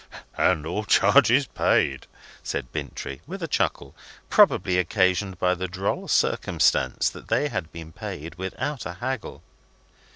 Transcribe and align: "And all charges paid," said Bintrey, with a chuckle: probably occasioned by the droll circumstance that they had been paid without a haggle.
"And 0.35 0.65
all 0.65 0.83
charges 0.83 1.45
paid," 1.45 2.07
said 2.41 2.71
Bintrey, 2.71 3.21
with 3.27 3.43
a 3.43 3.47
chuckle: 3.47 3.95
probably 4.31 4.79
occasioned 4.79 5.37
by 5.37 5.53
the 5.53 5.67
droll 5.67 6.07
circumstance 6.07 7.07
that 7.11 7.27
they 7.27 7.49
had 7.49 7.71
been 7.71 7.91
paid 7.91 8.33
without 8.33 8.87
a 8.87 8.93
haggle. 8.93 9.43